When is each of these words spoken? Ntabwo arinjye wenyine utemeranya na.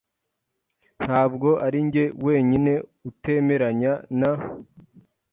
Ntabwo 1.03 1.49
arinjye 1.65 2.03
wenyine 2.25 2.73
utemeranya 3.09 3.93
na. 4.19 4.31